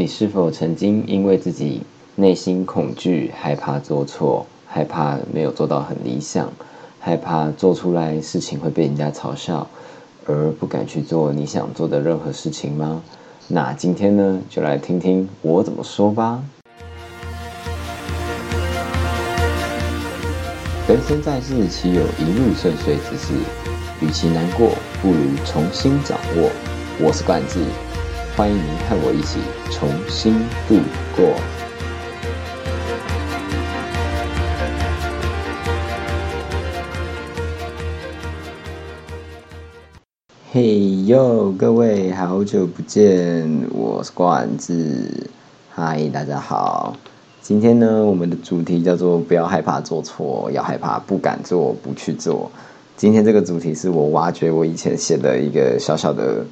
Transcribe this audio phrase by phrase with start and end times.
[0.00, 1.82] 你是否曾经因为自己
[2.14, 6.50] 内心恐惧、害怕做错、害怕没有做到很理想、
[6.98, 9.66] 害怕做出来事情会被人家嘲笑，
[10.24, 13.02] 而不敢去做你想做的任何事情吗？
[13.46, 16.42] 那今天呢，就来听听我怎么说吧。
[20.88, 23.34] 人生在世，岂有一路顺遂之事？
[24.00, 24.70] 与其难过，
[25.02, 26.50] 不如重新掌握。
[26.98, 27.60] 我是冠志，
[28.34, 29.40] 欢迎您和我一起
[29.70, 30.34] 重新
[30.68, 30.76] 度
[31.16, 31.32] 过。
[40.52, 45.30] 嘿哟，各位好久不见，我是冠志，
[45.70, 46.96] 嗨，大家好。
[47.40, 52.50] 今天呢，我们的主题叫做“不要害怕做错，要害怕不敢做，不去做”。
[52.96, 56.44] 今天这个主题是我挖掘我以前写的一个小小的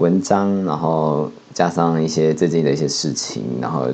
[0.00, 3.86] 文章，然后加上一些最近的一些事情，然后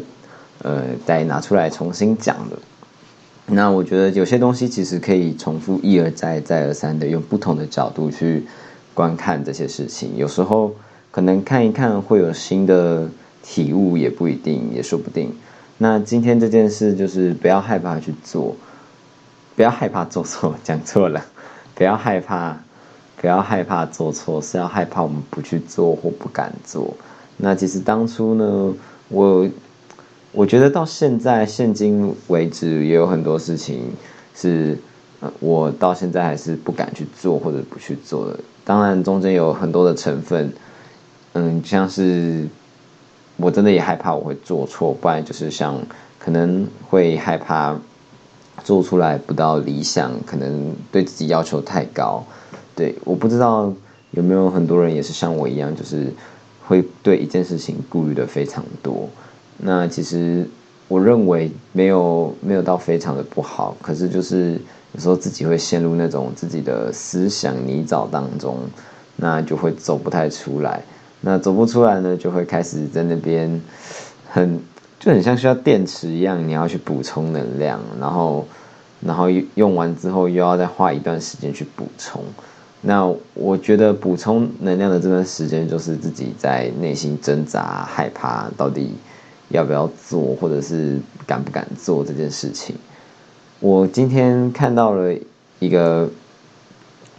[0.63, 2.57] 呃再拿出来重新讲的。
[3.47, 8.45] 那我觉得有些东西其实可以重复一而再、再而三的用不同的角度去
[8.95, 10.17] 观看这些事情。
[10.17, 10.73] 有时候
[11.11, 13.09] 可能看一看会有新的
[13.43, 15.33] 体悟，也不一定，也说不定。
[15.79, 18.57] 那今天这件事就是不要害怕去做，
[19.55, 21.25] 不要害怕做错，讲错了，
[21.75, 22.57] 不要害怕，
[23.21, 26.95] 不要害怕做错，是要害怕我们不去做或不敢做。
[27.37, 28.75] 那其实当初呢，
[29.09, 29.49] 我
[30.33, 33.93] 我觉得到现在现今为止，也有很多事情
[34.35, 34.79] 是，
[35.41, 38.39] 我到现在还是不敢去做或者不去做的。
[38.65, 40.53] 当然中间有很多的成分，
[41.33, 42.49] 嗯，像是。
[43.39, 45.79] 我真的也害怕我会做错，不然就是像
[46.19, 47.79] 可能会害怕
[48.65, 52.25] 做出来不到理想，可能对自己要求太高。
[52.77, 53.73] 对，我不知道
[54.11, 56.13] 有没有很多人也是像我一样，就是
[56.67, 59.09] 会对一件事情顾虑的非常多。
[59.57, 60.47] 那其实
[60.87, 64.61] 我认为没有没有到非常的不好，可是就是
[64.93, 68.59] 有时候自己会陷入那种自己的思想泥沼当中，
[69.17, 70.83] 那就会走不太出来。
[71.23, 73.61] 那走不出来呢，就会开始在那边
[74.29, 74.61] 很
[75.01, 78.47] 就很像需要电池一样，你要去补充能量，然后
[79.01, 82.23] 然后用完之后又要再花一段时间去补充。
[82.81, 88.91] 那我觉得补充能量的这段时间，就是自己在内心挣扎、害怕，到底
[89.49, 92.77] 要不要做，或者是敢不敢做这件事情。
[93.61, 95.15] 我今天看到了
[95.59, 96.09] 一个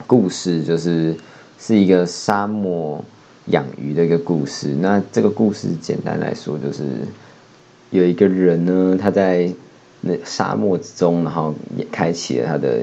[0.05, 1.15] 故事，就是
[1.57, 3.03] 是一个沙漠。
[3.47, 4.75] 养鱼的一个故事。
[4.81, 6.83] 那这个故事简单来说，就是
[7.91, 9.49] 有一个人呢，他在
[10.01, 12.81] 那沙漠之中，然后也开启了他的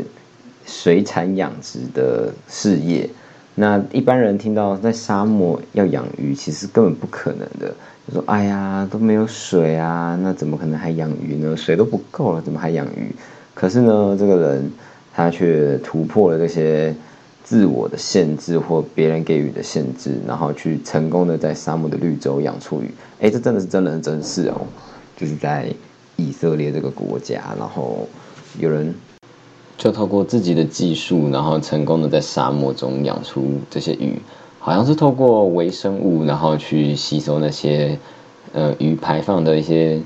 [0.66, 3.08] 水产养殖的事业。
[3.54, 7.75] 那一般人听到在沙漠要养鱼，其实根本不可能的。
[8.06, 11.56] 就说：“哎呀，都没有水啊，那怎么可能还养鱼呢？
[11.56, 13.14] 水都不够了，怎么还养鱼？”
[13.54, 14.70] 可是呢，这个人
[15.14, 16.94] 他却突破了这些。
[17.46, 22.91] 自我的限制或别人给予的限制，然后去成功的在沙漠的绿洲养出鱼。
[23.20, 24.62] 哎，这真的是真人真事哦，
[25.14, 25.70] 就是在
[26.16, 28.08] 以色列这个国家，然后
[28.58, 28.94] 有人
[29.84, 34.19] 就透过自己的技术，然后成功的在沙漠中养出这些鱼，
[34.59, 37.99] 好像是透过微生物，然后去吸收那些
[38.55, 40.00] 呃鱼排放的一些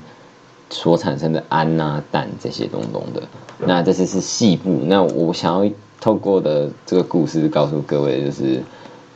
[0.69, 3.23] 所产生的氨啊氮这些东东的。
[3.59, 5.71] 那这些是细部，那我想要。
[6.01, 8.63] 透过的这个故事告诉各位，就是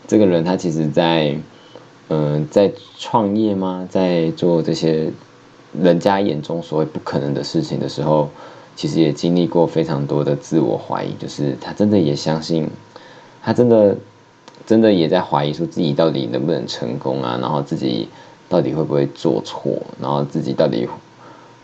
[0.06, 1.34] 这个人他其实，在
[2.10, 2.70] 嗯，在
[3.00, 3.88] 创业吗？
[3.90, 5.10] 在做这些
[5.82, 8.30] 人家眼中所谓不可能的事情的时候，
[8.76, 12.70] 其实也经历过非常多的自我怀疑，就是他真的也相信，
[13.42, 13.96] 他真的
[14.66, 17.38] 真的也在怀疑说自己到底能不能成功啊？
[17.42, 18.08] 然后自己
[18.50, 19.72] 到底会不会做错？
[20.02, 20.88] 然后自己到底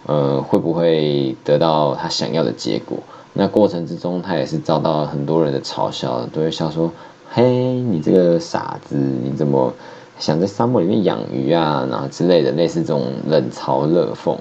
[0.05, 2.97] 呃会不会得到他想要的结果？
[3.33, 6.91] 那过程之中，他也是遭到很多人的嘲笑，都会笑说
[7.31, 7.43] ：“嘿，
[7.75, 9.71] 你这个傻子，你怎么
[10.17, 11.87] 想在沙漠里面养鱼啊？
[11.89, 14.35] 然后之类的，类似这种冷嘲热讽。”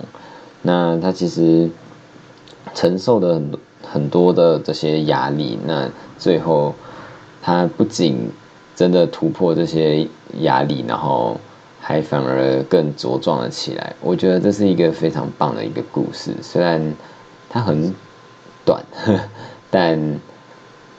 [0.62, 1.70] 那他其实
[2.74, 5.88] 承受的很多很多的这些压力，那
[6.18, 6.74] 最后
[7.42, 8.30] 他不仅
[8.76, 10.06] 真的突破这些
[10.40, 11.38] 压力，然后
[11.80, 13.94] 还反而更茁壮了起来。
[14.00, 16.94] 我觉得这是一个非常棒的一个故事，虽然
[17.48, 17.94] 它很。
[18.64, 18.84] 短，
[19.70, 20.20] 但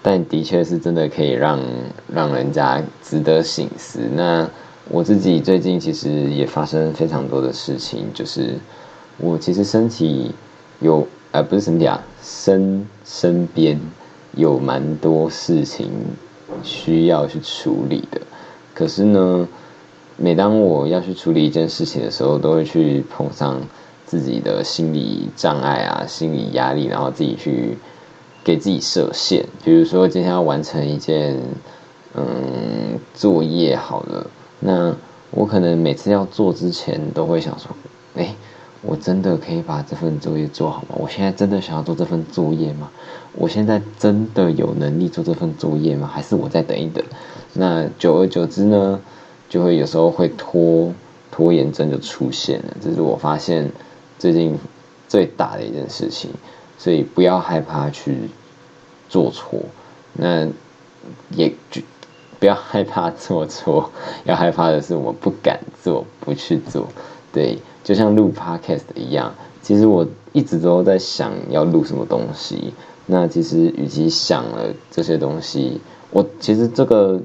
[0.01, 1.59] 但的确是真的可以让
[2.11, 3.99] 让人家值得醒思。
[4.15, 4.49] 那
[4.89, 8.55] 我自己最近其实也发生非常多的事情，就是
[9.17, 10.33] 我其实身体
[10.79, 13.79] 有，呃，不是身体啊，身身边
[14.35, 15.87] 有蛮多事情
[16.63, 18.19] 需要去处理的。
[18.73, 19.47] 可是呢，
[20.17, 23.61] 每当我要去处理一件事情的时候，都会去碰上
[24.07, 27.77] 自己的心理障碍啊、心理压力，然后自己去
[28.43, 29.45] 给自己设限。
[29.63, 31.37] 比如说今天要完成一件
[32.15, 34.25] 嗯作业，好了，
[34.59, 34.95] 那
[35.29, 37.69] 我可能每次要做之前都会想说，
[38.15, 38.33] 哎。
[38.81, 40.95] 我真的可以把这份作业做好吗？
[40.97, 42.89] 我现在真的想要做这份作业吗？
[43.33, 46.09] 我现在真的有能力做这份作业吗？
[46.11, 47.03] 还是我再等一等？
[47.53, 49.01] 那久而久之呢，
[49.49, 50.93] 就会有时候会拖
[51.29, 52.77] 拖延症就出现了。
[52.81, 53.69] 这是我发现
[54.17, 54.57] 最近
[55.09, 56.31] 最大的一件事情。
[56.77, 58.29] 所以不要害怕去
[59.09, 59.59] 做错，
[60.13, 60.47] 那
[61.31, 61.81] 也就
[62.39, 63.91] 不要害怕做错。
[64.23, 66.87] 要害怕的是我不敢做，不去做。
[67.33, 67.59] 对。
[67.89, 69.33] 就像录 podcast 一样，
[69.63, 72.71] 其实我一直都在想要录什么东西。
[73.07, 75.81] 那其实与其想了这些东西，
[76.11, 77.19] 我其实这个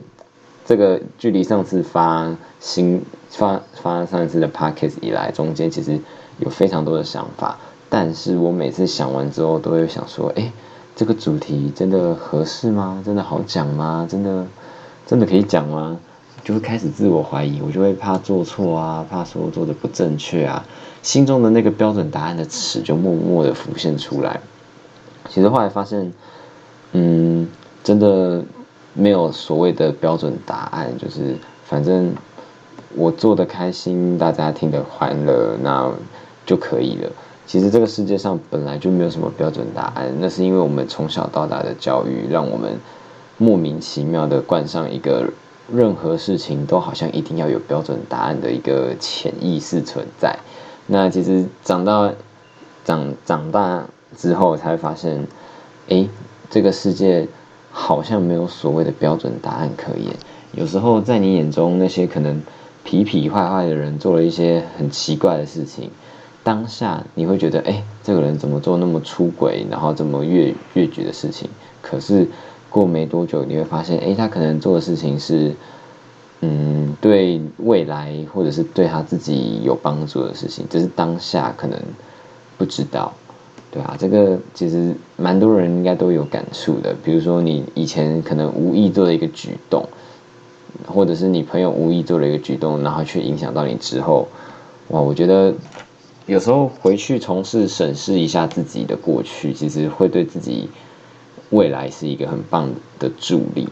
[0.65, 6.01] 这个距离上次发新发发上一次的 podcast 以来，中间其实
[6.39, 7.59] 有非常多的想法。
[7.91, 10.51] 但是我每次想完之后，都会想说：，哎，
[10.97, 13.03] 这个主题真的合适吗？
[13.05, 14.09] 真的好讲吗？
[14.11, 14.47] 真的
[15.07, 16.01] 真的可以讲吗？
[16.45, 20.63] 就会开始自我怀疑，我就会怕做错啊，怕说做的不正确啊，
[21.03, 24.39] 心中的那个标准答案的尺就默默的浮现出来。
[25.31, 26.13] 其实后来发现，
[26.93, 27.49] 嗯，
[27.83, 28.45] 真的
[28.93, 32.15] 没有所谓的标准答案，就是反正
[32.95, 35.91] 我做的开心，大家听得欢乐，那
[36.45, 37.11] 就可以了。
[37.47, 42.79] 其实这个世界上本来就没有什么标准答案，那是因为我们从小到大的教育，让我们
[43.39, 45.25] 莫名其妙的冠上一个。
[45.73, 50.39] 任何事情都好像一定要有标准答案的一个潜意识存在。
[50.87, 52.13] 那其实长到
[52.85, 53.85] 长长大
[54.17, 55.27] 之后，才会发现，
[55.89, 56.07] 哎，
[56.51, 57.27] 这个世界
[57.71, 60.15] 好像没有所谓的标准答案可言。
[60.53, 62.43] 有时候在你眼中，那些可能
[62.85, 65.91] 痞痞坏坏的人做了一些很奇怪的事情，
[66.43, 71.49] 当下你会觉得，哎，这个人怎么做那么出轨，然后这么越越矩的事情？
[71.81, 72.29] 可是。
[72.75, 75.55] 过没多久，你会发现，哎，他可能做的事情是，
[76.41, 81.79] 嗯，对未来或者是对他自己有帮助的事情，只是当下可能
[82.59, 83.13] 不知道，
[83.71, 86.93] 对啊，这个其实蛮多人应该都有感触的。
[87.05, 89.89] 比如说，你以前可能无意做的一个举动，
[90.85, 94.27] 或者是你朋友无意做了一个举动，然后却影响到你之后，
[94.89, 95.55] 哇，我觉得
[96.27, 100.69] 有时候回去从事审视一下自己的过去，其实会对自己。
[101.55, 102.69] 未来是一个很棒
[102.99, 103.69] 的助力。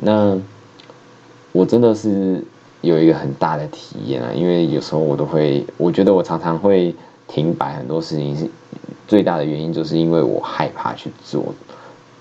[0.00, 0.38] 那
[1.52, 2.44] 我真的是
[2.82, 6.94] 有一个很大的体验啊，因为有时候我都会，我觉得我常常会
[7.26, 8.46] 停摆很多事情，是
[9.06, 11.54] 最大的原因，就是因为我害怕去做，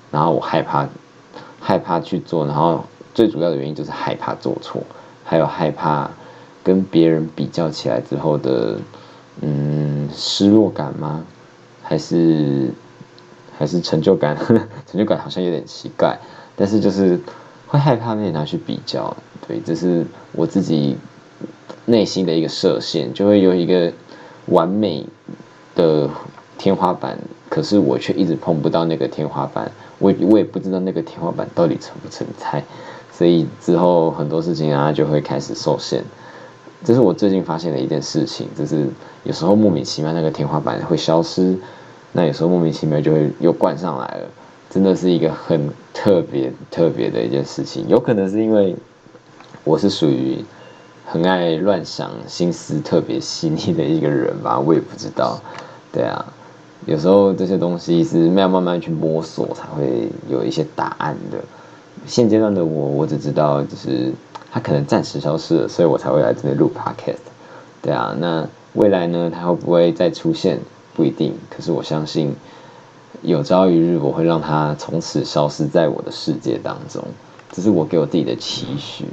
[0.10, 0.88] 然后我害怕
[1.60, 4.82] 害怕去做，然后最主要的原因就是害怕做错，
[5.26, 6.10] 还有害怕
[6.64, 8.78] 跟别人比较起来之后的
[9.42, 11.24] 嗯失落感吗？
[11.84, 12.72] 还是？
[13.58, 14.38] 还是成就感，
[14.86, 16.18] 成就感好像有点奇怪，
[16.56, 17.20] 但是就是
[17.66, 19.16] 会害怕被拿去比较，
[19.48, 20.96] 对，这是我自己
[21.86, 23.92] 内心的一个设限，就会有一个
[24.46, 25.06] 完美
[25.76, 26.10] 的
[26.58, 27.18] 天花板，
[27.50, 32.64] 可是我却一直碰不到那个天花板，我我也不知道那个天花板到底存不存在，
[33.12, 36.04] 所以之后很多事情啊就会开始受限，
[36.84, 38.88] 这是我最近发现的一件事情，就是
[39.24, 41.58] 有时候莫名其妙那个天花板会消失。
[42.14, 44.28] 那有时候莫名其妙就会又灌上来了，
[44.70, 47.88] 真的是一个很特别特别的一件事情。
[47.88, 48.76] 有可能是因为
[49.64, 50.44] 我是属于
[51.06, 55.40] 很爱乱想、心思特别细腻的一个人吧，我也不知道。
[55.92, 56.26] 对啊，
[56.86, 61.38] 有时候这些东西是要慢慢去摸索才会有一些答案的。
[62.06, 64.12] 现阶段的我，我只知道就是
[64.52, 67.18] 它可能暂时消失了，所以我才会来这里录 podcast。
[67.82, 70.60] 对啊，那未来呢，它会不会再出现？
[70.98, 72.36] 不一定，可是我相信，
[73.22, 77.04] 有朝一日我会让它从此消失在我的世界当中。
[77.52, 79.06] 这是我给我自己的期许。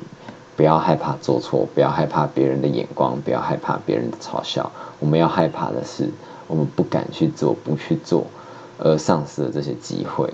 [0.57, 4.73] 不要害怕做错，不要害怕别人的眼光，不要害怕别人的嘲笑。
[4.99, 6.09] 我们要害怕的是，
[6.47, 8.25] 我们不敢去做，不去做，
[8.79, 10.33] 而丧失了这些机会。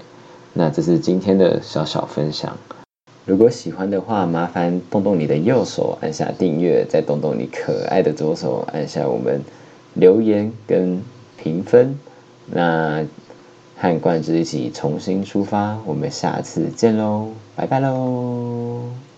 [0.52, 2.56] 那这是今天的小小分享。
[3.24, 9.42] 如果喜欢的话，麻烦动动你的右手按下订阅，再动动你可爱的左手按下我们
[9.94, 11.02] 留言跟。
[11.42, 11.98] 评分，
[12.46, 13.04] 那
[13.76, 19.09] 和冠之一起重新出发，我们下次见喽，拜拜喽。